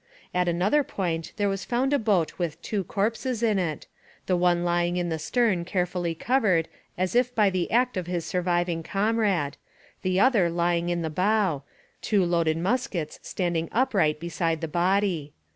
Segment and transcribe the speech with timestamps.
[0.33, 3.85] At another point there was found a boat with two corpses in it,
[4.25, 8.25] the one lying in the stern carefully covered as if by the act of his
[8.25, 9.57] surviving comrade,
[10.01, 11.61] the other lying in the bow,
[12.01, 15.33] two loaded muskets standing upright beside the body.